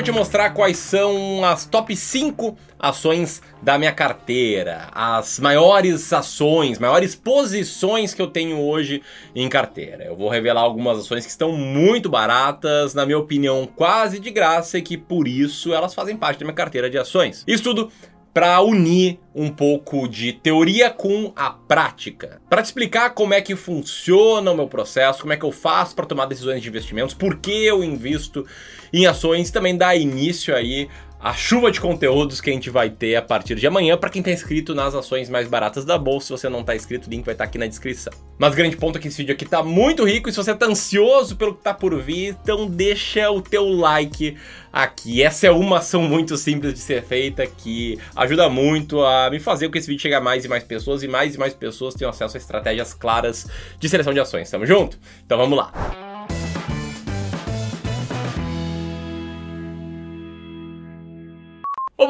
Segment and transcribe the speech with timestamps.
[0.00, 6.78] vou te mostrar quais são as top 5 ações da minha carteira, as maiores ações,
[6.78, 9.02] maiores posições que eu tenho hoje
[9.34, 10.04] em carteira.
[10.04, 14.78] Eu vou revelar algumas ações que estão muito baratas, na minha opinião, quase de graça
[14.78, 17.44] e que por isso elas fazem parte da minha carteira de ações.
[17.46, 17.92] Isso tudo
[18.32, 22.40] para unir um pouco de teoria com a prática.
[22.48, 25.94] Para te explicar como é que funciona o meu processo, como é que eu faço
[25.94, 28.46] para tomar decisões de investimentos, por que eu invisto
[28.92, 30.88] em ações, também dar início aí
[31.22, 34.20] a chuva de conteúdos que a gente vai ter a partir de amanhã para quem
[34.20, 36.28] está inscrito nas ações mais baratas da bolsa.
[36.28, 38.12] Se você não está inscrito, o link vai estar tá aqui na descrição.
[38.38, 40.64] Mas grande ponto é que esse vídeo aqui está muito rico e se você está
[40.64, 44.34] ansioso pelo que está por vir, então deixa o teu like
[44.72, 45.22] aqui.
[45.22, 49.66] Essa é uma ação muito simples de ser feita que ajuda muito a me fazer
[49.66, 51.94] com que esse vídeo chegue a mais e mais pessoas e mais e mais pessoas
[51.94, 53.46] tenham acesso a estratégias claras
[53.78, 54.50] de seleção de ações.
[54.50, 54.98] Tamo junto?
[55.26, 56.09] Então vamos lá.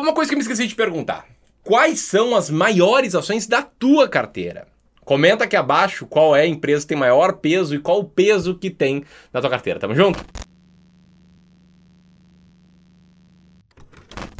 [0.01, 1.27] Uma coisa que me esqueci de perguntar.
[1.62, 4.67] Quais são as maiores ações da tua carteira?
[5.05, 8.55] Comenta aqui abaixo qual é a empresa que tem maior peso e qual o peso
[8.55, 9.78] que tem na tua carteira.
[9.78, 10.25] Tamo junto?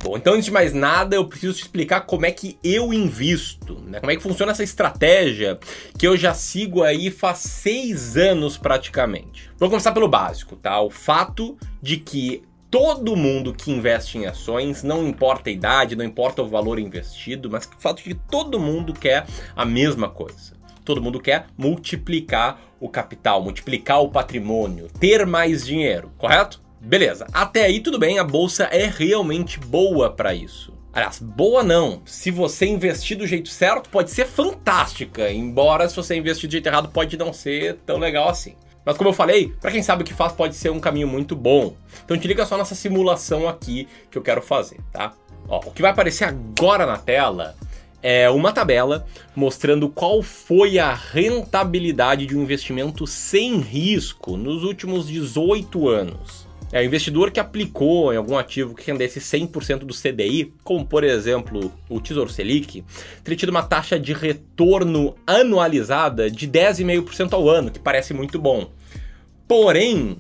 [0.03, 3.78] Bom, então antes de mais nada, eu preciso te explicar como é que eu invisto,
[3.86, 4.00] né?
[4.00, 5.58] Como é que funciona essa estratégia
[5.98, 9.50] que eu já sigo aí faz seis anos praticamente.
[9.58, 10.81] Vou começar pelo básico, tá?
[10.81, 16.04] O fato de que todo mundo que investe em ações, não importa a idade, não
[16.04, 19.26] importa o valor investido, mas o fato de que todo mundo quer
[19.56, 20.52] a mesma coisa.
[20.84, 26.62] Todo mundo quer multiplicar o capital, multiplicar o patrimônio, ter mais dinheiro, correto?
[26.80, 27.26] Beleza.
[27.32, 30.72] Até aí tudo bem, a bolsa é realmente boa para isso.
[30.92, 32.02] Aliás, boa não.
[32.04, 36.66] Se você investir do jeito certo, pode ser fantástica, embora se você investir do jeito
[36.66, 38.54] errado pode não ser tão legal assim.
[38.84, 41.37] Mas como eu falei, para quem sabe o que faz pode ser um caminho muito
[41.37, 41.75] bom.
[42.04, 45.12] Então te liga só nessa simulação aqui que eu quero fazer, tá?
[45.49, 47.56] Ó, o que vai aparecer agora na tela
[48.03, 49.06] é uma tabela
[49.37, 56.49] mostrando qual foi a rentabilidade de um investimento sem risco nos últimos 18 anos.
[56.72, 61.03] É, o investidor que aplicou em algum ativo que rendesse 100% do CDI, como por
[61.03, 62.84] exemplo o Tesouro Selic,
[63.25, 68.71] teria tido uma taxa de retorno anualizada de 10,5% ao ano, que parece muito bom.
[69.50, 70.16] Porém,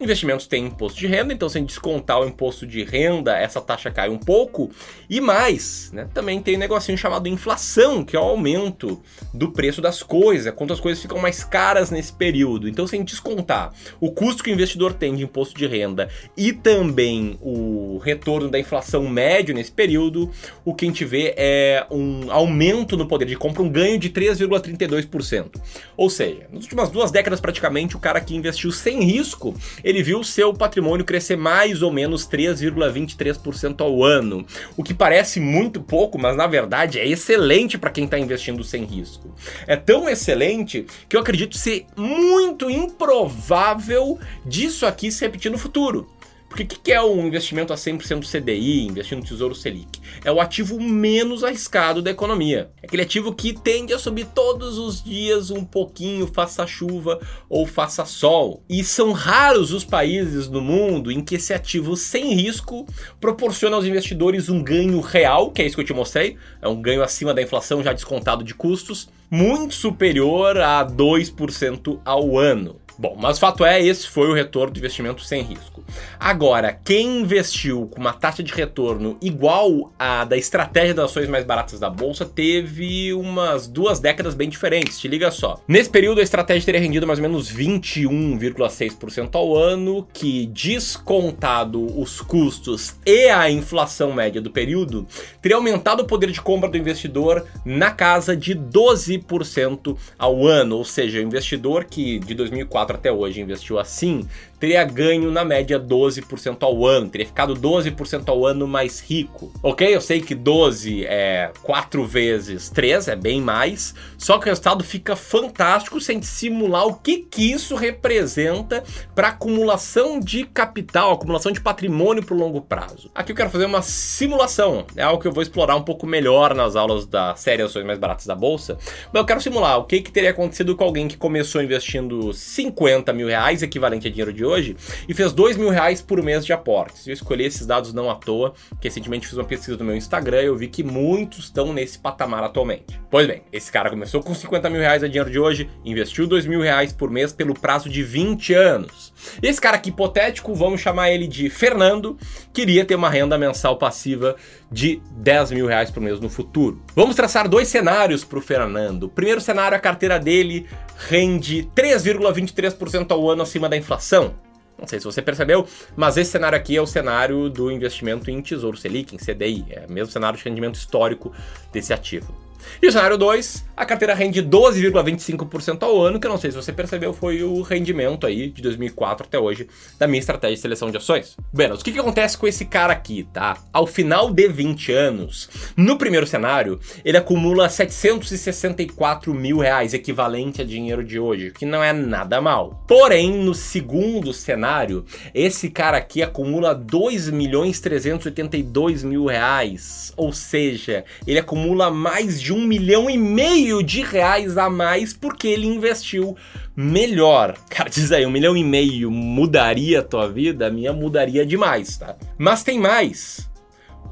[0.00, 4.08] Investimentos têm imposto de renda, então sem descontar o imposto de renda, essa taxa cai
[4.08, 4.70] um pouco.
[5.10, 8.98] E mais, né, também tem um negocinho chamado inflação, que é o aumento
[9.34, 12.66] do preço das coisas, é quanto as coisas ficam mais caras nesse período.
[12.66, 17.38] Então, sem descontar o custo que o investidor tem de imposto de renda e também
[17.42, 20.30] o retorno da inflação médio nesse período,
[20.64, 24.08] o que a gente vê é um aumento no poder de compra, um ganho de
[24.08, 25.60] 3,32%.
[25.94, 29.54] Ou seja, nas últimas duas décadas praticamente, o cara que investiu sem risco,
[29.90, 34.46] ele viu seu patrimônio crescer mais ou menos 3,23% ao ano,
[34.76, 38.84] o que parece muito pouco, mas na verdade é excelente para quem está investindo sem
[38.84, 39.34] risco.
[39.66, 46.08] É tão excelente que eu acredito ser muito improvável disso aqui se repetir no futuro.
[46.50, 50.00] Porque o que, que é um investimento a 100% CDI, investindo no Tesouro Selic?
[50.24, 52.72] É o ativo menos arriscado da economia.
[52.82, 57.68] É aquele ativo que tende a subir todos os dias um pouquinho, faça chuva ou
[57.68, 58.64] faça sol.
[58.68, 62.84] E são raros os países no mundo em que esse ativo sem risco
[63.20, 66.82] proporciona aos investidores um ganho real, que é isso que eu te mostrei, é um
[66.82, 72.80] ganho acima da inflação já descontado de custos, muito superior a 2% ao ano.
[73.00, 75.82] Bom, mas o fato é, esse foi o retorno do investimento sem risco.
[76.18, 81.42] Agora, quem investiu com uma taxa de retorno igual à da estratégia das ações mais
[81.42, 85.00] baratas da bolsa teve umas duas décadas bem diferentes.
[85.00, 85.58] Te liga só.
[85.66, 92.20] Nesse período, a estratégia teria rendido mais ou menos 21,6% ao ano, que descontado os
[92.20, 95.06] custos e a inflação média do período,
[95.40, 100.76] teria aumentado o poder de compra do investidor na casa de 12% ao ano.
[100.76, 104.26] Ou seja, o investidor que de 2004 até hoje investiu assim,
[104.60, 109.50] teria ganho na média 12% ao ano, teria ficado 12% ao ano mais rico.
[109.62, 109.94] Ok?
[109.94, 114.84] Eu sei que 12 é 4 vezes 3, é bem mais, só que o resultado
[114.84, 118.84] fica fantástico sem simular o que, que isso representa
[119.14, 123.10] para acumulação de capital, acumulação de patrimônio para o longo prazo.
[123.14, 126.54] Aqui eu quero fazer uma simulação, é algo que eu vou explorar um pouco melhor
[126.54, 128.76] nas aulas da série Ações Mais Baratas da Bolsa,
[129.12, 132.79] mas eu quero simular o que, que teria acontecido com alguém que começou investindo 5
[132.80, 136.46] 50 mil reais, equivalente a dinheiro de hoje, e fez 2 mil reais por mês
[136.46, 137.06] de aportes.
[137.06, 140.42] Eu escolhi esses dados não à toa, que recentemente fiz uma pesquisa no meu Instagram
[140.42, 142.99] e eu vi que muitos estão nesse patamar atualmente.
[143.10, 146.46] Pois bem, esse cara começou com 50 mil reais a dinheiro de hoje, investiu 2
[146.46, 149.12] mil reais por mês pelo prazo de 20 anos.
[149.42, 152.16] Esse cara aqui hipotético, vamos chamar ele de Fernando,
[152.52, 154.36] queria ter uma renda mensal passiva
[154.70, 156.80] de 10 mil reais por mês no futuro.
[156.94, 159.04] Vamos traçar dois cenários para o Fernando.
[159.04, 160.68] O primeiro cenário, a carteira dele
[161.08, 164.36] rende 3,23% ao ano acima da inflação.
[164.78, 165.66] Não sei se você percebeu,
[165.96, 169.66] mas esse cenário aqui é o cenário do investimento em Tesouro Selic, em CDI.
[169.68, 171.32] É o mesmo cenário de rendimento histórico
[171.72, 172.49] desse ativo.
[172.82, 176.56] E o cenário 2, a carteira rende 12,25% ao ano, que eu não sei se
[176.56, 179.68] você percebeu, foi o rendimento aí de 2004 até hoje
[179.98, 181.36] da minha estratégia de seleção de ações.
[181.52, 183.56] Bem, o que, que acontece com esse cara aqui, tá?
[183.72, 190.64] Ao final de 20 anos, no primeiro cenário, ele acumula 764 mil reais, equivalente a
[190.64, 192.84] dinheiro de hoje, que não é nada mal.
[192.86, 195.04] Porém, no segundo cenário,
[195.34, 202.49] esse cara aqui acumula 2 milhões 382 mil reais, ou seja, ele acumula mais de
[202.50, 206.36] de um milhão e meio de reais a mais porque ele investiu
[206.74, 207.56] melhor.
[207.68, 210.66] Cara, diz aí, um milhão e meio mudaria a tua vida?
[210.66, 212.16] A minha mudaria demais, tá?
[212.36, 213.48] Mas tem mais.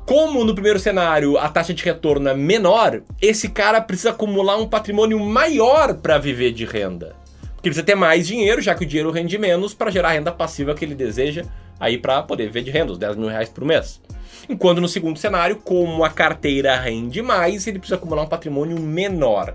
[0.07, 4.69] Como no primeiro cenário a taxa de retorno é menor, esse cara precisa acumular um
[4.69, 7.17] patrimônio maior para viver de renda.
[7.57, 10.31] Porque precisa ter mais dinheiro, já que o dinheiro rende menos, para gerar a renda
[10.31, 11.43] passiva que ele deseja
[11.79, 14.01] aí para poder viver de renda, os 10 mil reais por mês.
[14.49, 19.55] Enquanto no segundo cenário, como a carteira rende mais, ele precisa acumular um patrimônio menor.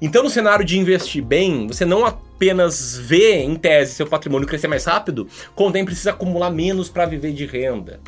[0.00, 4.68] Então, no cenário de investir bem, você não apenas vê, em tese, seu patrimônio crescer
[4.68, 8.00] mais rápido, como também precisa acumular menos para viver de renda.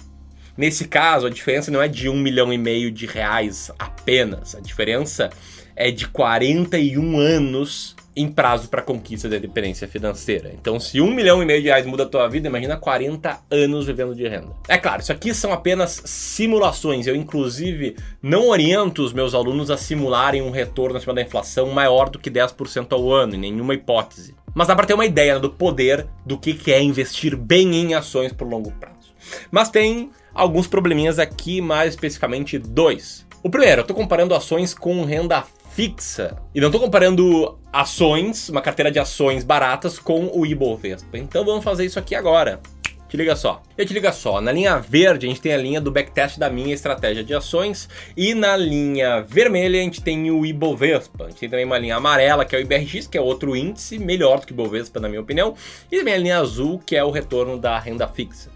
[0.56, 4.54] Nesse caso, a diferença não é de um milhão e meio de reais apenas.
[4.54, 5.30] A diferença
[5.74, 10.50] é de 41 anos em prazo para conquista da independência financeira.
[10.58, 13.86] Então, se um milhão e meio de reais muda a tua vida, imagina 40 anos
[13.86, 14.56] vivendo de renda.
[14.66, 17.06] É claro, isso aqui são apenas simulações.
[17.06, 22.08] Eu, inclusive, não oriento os meus alunos a simularem um retorno acima da inflação maior
[22.08, 24.34] do que 10% ao ano, em nenhuma hipótese.
[24.54, 28.32] Mas dá para ter uma ideia do poder do que é investir bem em ações
[28.32, 28.95] por longo prazo.
[29.50, 33.26] Mas tem alguns probleminhas aqui, mais especificamente dois.
[33.42, 36.36] O primeiro, eu estou comparando ações com renda fixa.
[36.54, 41.18] E não estou comparando ações, uma carteira de ações baratas com o Ibovespa.
[41.18, 42.60] Então vamos fazer isso aqui agora.
[43.08, 43.62] Te liga só.
[43.78, 44.40] Eu te liga só.
[44.40, 47.88] Na linha verde a gente tem a linha do backtest da minha estratégia de ações
[48.16, 51.26] e na linha vermelha a gente tem o Ibovespa.
[51.26, 53.98] A gente tem também uma linha amarela que é o IBRX, que é outro índice
[53.98, 55.54] melhor do que o Ibovespa na minha opinião,
[55.92, 58.55] e também a linha azul que é o retorno da renda fixa.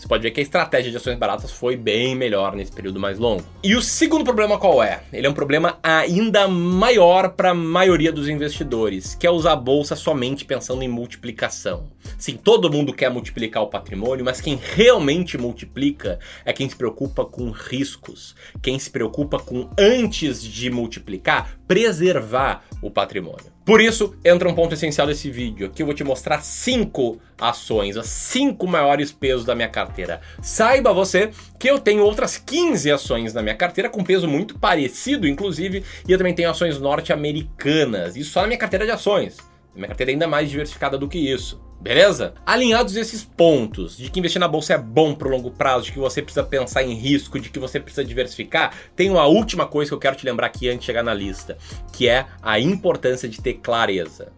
[0.00, 3.18] Você pode ver que a estratégia de ações baratas foi bem melhor nesse período mais
[3.18, 3.44] longo.
[3.62, 5.02] E o segundo problema qual é?
[5.12, 9.56] Ele é um problema ainda maior para a maioria dos investidores, que é usar a
[9.56, 11.90] bolsa somente pensando em multiplicação.
[12.16, 17.22] Sim, todo mundo quer multiplicar o patrimônio, mas quem realmente multiplica é quem se preocupa
[17.26, 23.52] com riscos, quem se preocupa com antes de multiplicar, preservar o patrimônio.
[23.64, 25.68] Por isso, entra um ponto essencial desse vídeo.
[25.68, 30.20] Aqui eu vou te mostrar cinco ações, as cinco maiores pesos da minha carteira.
[30.42, 31.30] Saiba você
[31.60, 36.10] que eu tenho outras 15 ações na minha carteira com peso muito parecido, inclusive, e
[36.10, 38.16] eu também tenho ações norte-americanas.
[38.16, 39.36] Isso só na minha carteira de ações.
[39.74, 41.60] Minha carteira é ainda mais diversificada do que isso.
[41.80, 42.34] Beleza?
[42.44, 45.98] Alinhados esses pontos de que investir na bolsa é bom pro longo prazo, de que
[45.98, 49.94] você precisa pensar em risco, de que você precisa diversificar, tem uma última coisa que
[49.94, 51.56] eu quero te lembrar aqui antes de chegar na lista,
[51.92, 54.30] que é a importância de ter clareza.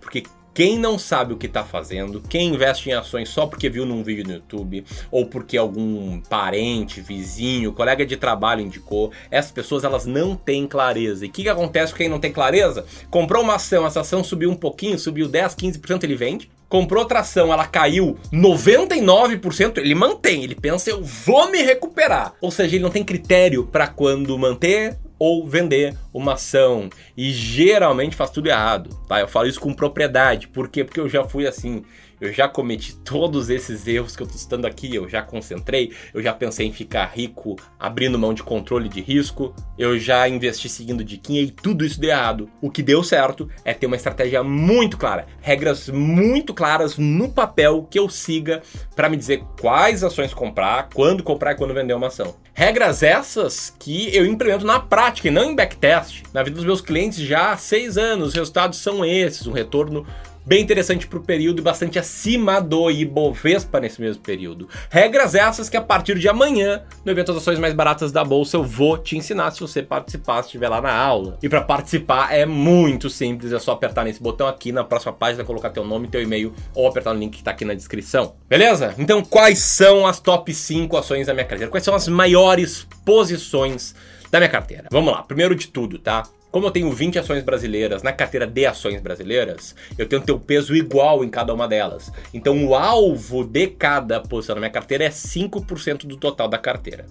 [0.00, 0.24] Porque
[0.56, 4.02] quem não sabe o que está fazendo, quem investe em ações só porque viu num
[4.02, 10.06] vídeo no YouTube, ou porque algum parente, vizinho, colega de trabalho indicou, essas pessoas elas
[10.06, 11.26] não têm clareza.
[11.26, 12.86] E o que, que acontece com quem não tem clareza?
[13.10, 16.50] Comprou uma ação, essa ação subiu um pouquinho, subiu 10, 15%, ele vende.
[16.70, 22.32] Comprou outra ação, ela caiu 99%, ele mantém, ele pensa, eu vou me recuperar.
[22.40, 26.88] Ou seja, ele não tem critério para quando manter ou vender uma ação.
[27.16, 29.20] E geralmente faz tudo errado, tá?
[29.20, 30.48] Eu falo isso com propriedade.
[30.48, 30.84] Por quê?
[30.84, 31.84] Porque eu já fui assim.
[32.20, 36.22] Eu já cometi todos esses erros que eu tô citando aqui, eu já concentrei, eu
[36.22, 41.04] já pensei em ficar rico abrindo mão de controle de risco, eu já investi seguindo
[41.04, 42.48] diquinha e tudo isso deu errado.
[42.60, 47.86] O que deu certo é ter uma estratégia muito clara, regras muito claras no papel
[47.90, 48.62] que eu siga
[48.94, 52.34] para me dizer quais ações comprar, quando comprar e quando vender uma ação.
[52.54, 56.22] Regras essas que eu implemento na prática e não em backtest.
[56.32, 60.06] Na vida dos meus clientes já há seis anos, os resultados são esses, um retorno
[60.46, 64.68] bem interessante para o período e bastante acima do Ibovespa nesse mesmo período.
[64.88, 68.56] Regras essas que a partir de amanhã, no evento das ações mais baratas da bolsa,
[68.56, 71.36] eu vou te ensinar se você participar, se estiver lá na aula.
[71.42, 75.42] E para participar é muito simples, é só apertar nesse botão aqui na próxima página,
[75.44, 78.36] colocar teu nome, teu e-mail ou apertar no link que está aqui na descrição.
[78.48, 78.94] Beleza?
[78.98, 81.70] Então, quais são as top 5 ações da minha carteira?
[81.70, 83.94] Quais são as maiores posições
[84.30, 84.88] da minha carteira?
[84.92, 86.22] Vamos lá, primeiro de tudo, tá?
[86.50, 90.32] Como eu tenho 20 ações brasileiras na carteira de ações brasileiras, eu tenho que ter
[90.32, 92.10] o peso igual em cada uma delas.
[92.32, 97.04] Então o alvo de cada posição na minha carteira é 5% do total da carteira.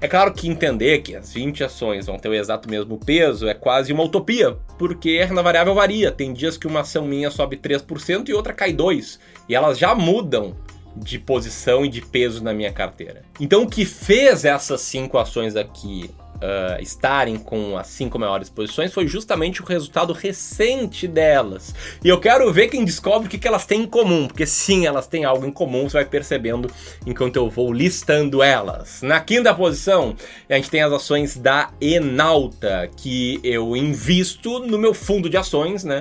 [0.00, 3.54] É claro que entender que as 20 ações vão ter o exato mesmo peso é
[3.54, 6.12] quase uma utopia, porque a variável varia.
[6.12, 9.18] Tem dias que uma ação minha sobe 3% e outra cai 2%.
[9.48, 10.54] E elas já mudam
[10.96, 13.22] de posição e de peso na minha carteira.
[13.38, 18.92] Então o que fez essas cinco ações aqui uh, estarem com as cinco maiores posições
[18.92, 21.74] foi justamente o resultado recente delas.
[22.02, 24.86] E eu quero ver quem descobre o que, que elas têm em comum, porque sim,
[24.86, 26.70] elas têm algo em comum, você vai percebendo
[27.06, 29.02] enquanto eu vou listando elas.
[29.02, 30.16] Na quinta posição,
[30.48, 35.84] a gente tem as ações da Enalta, que eu invisto no meu fundo de ações,
[35.84, 36.00] né?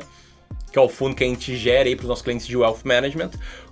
[0.71, 2.81] Que é o fundo que a gente gera aí para os nossos clientes de Wealth
[2.83, 3.31] Management.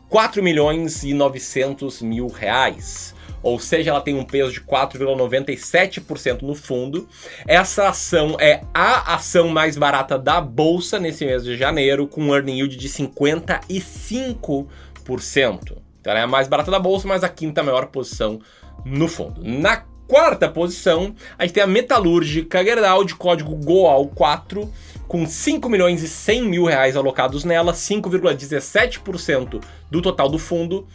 [0.09, 3.13] 4 milhões e 900 mil reais
[3.47, 7.07] ou seja, ela tem um peso de 4,97% no fundo.
[7.47, 12.35] Essa ação é a ação mais barata da bolsa nesse mês de janeiro, com um
[12.35, 14.67] earning yield de 55%.
[16.01, 18.41] Então ela é a mais barata da bolsa, mas a quinta maior posição
[18.83, 19.41] no fundo.
[19.41, 24.67] Na quarta posição, a gente tem a metalúrgica Gerdau de código GOAL4,
[25.07, 30.85] com 5 milhões e 100 mil reais alocados nela, 5,17% do total do fundo.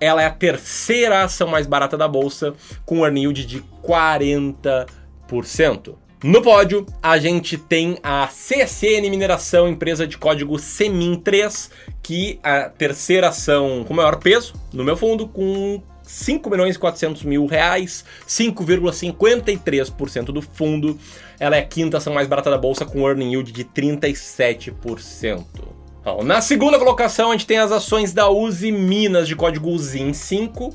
[0.00, 5.96] Ela é a terceira ação mais barata da bolsa, com um yield de 40%.
[6.24, 11.70] No pódio, a gente tem a CSN Mineração, empresa de código SEMIN3,
[12.02, 16.78] que é a terceira ação com maior peso no meu fundo, com 5 milhões e
[16.78, 20.98] 400 mil reais, 5,53% do fundo.
[21.38, 25.75] Ela é a quinta ação mais barata da bolsa, com earning yield de 37%.
[26.22, 30.72] Na segunda colocação, a gente tem as ações da Uzi Minas de código UZIN5,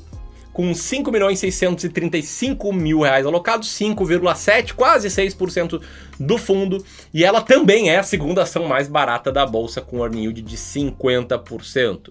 [0.52, 5.82] com 5 milhões 635 mil reais alocados, 5,7, quase 6%
[6.20, 6.84] do fundo,
[7.14, 10.58] e ela também é a segunda ação mais barata da bolsa, com earning yield de
[10.58, 12.10] 50%.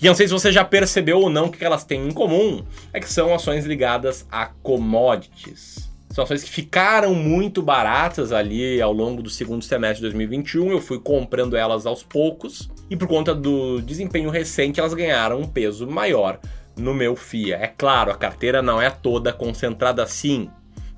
[0.00, 3.00] E não sei se você já percebeu ou não que elas têm em comum, é
[3.00, 5.91] que são ações ligadas a commodities.
[6.12, 10.70] São ações que ficaram muito baratas ali ao longo do segundo semestre de 2021.
[10.70, 15.48] Eu fui comprando elas aos poucos e por conta do desempenho recente elas ganharam um
[15.48, 16.38] peso maior
[16.76, 17.56] no meu FIA.
[17.56, 20.50] É claro, a carteira não é toda concentrada assim.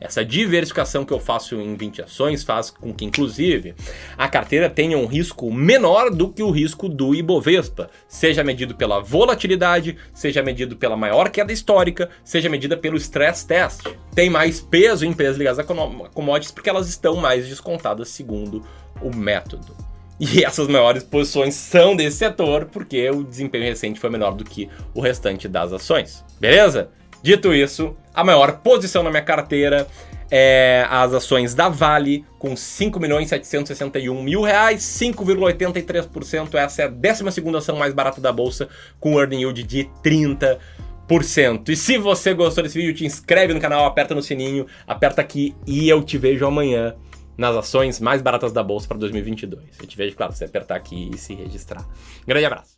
[0.04, 3.74] Essa diversificação que eu faço em 20 ações faz com que, inclusive,
[4.18, 9.00] a carteira tenha um risco menor do que o risco do Ibovespa, seja medido pela
[9.00, 13.80] volatilidade, seja medido pela maior queda histórica, seja medida pelo stress test.
[14.14, 18.62] Tem mais peso em empresas ligadas a commodities porque elas estão mais descontadas segundo
[19.00, 19.74] o método.
[20.20, 24.68] E essas maiores posições são desse setor porque o desempenho recente foi menor do que
[24.92, 26.22] o restante das ações.
[26.38, 26.90] Beleza?
[27.24, 29.86] Dito isso, a maior posição na minha carteira
[30.30, 36.54] é as ações da Vale, com 5 milhões 761 mil reais, 5,83%.
[36.54, 38.68] Essa é a 12 ação mais barata da bolsa,
[39.00, 41.70] com earning yield de 30%.
[41.70, 45.56] E se você gostou desse vídeo, te inscreve no canal, aperta no sininho, aperta aqui
[45.66, 46.94] e eu te vejo amanhã
[47.38, 49.64] nas ações mais baratas da bolsa para 2022.
[49.80, 51.88] Eu te vejo, claro, se apertar aqui e se registrar.
[52.26, 52.73] Grande abraço.